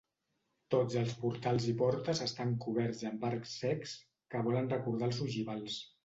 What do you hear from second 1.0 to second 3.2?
portals i portes estan coberts